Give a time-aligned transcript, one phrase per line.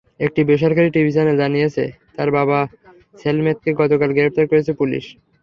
[0.19, 1.83] একটি বেসরকারি TV channel জানিয়েছে,
[2.15, 2.59] তাঁর বাবা
[3.17, 5.05] সেলমেতকে গতকাল গ্রেপ্তার করেছে পুলিশ।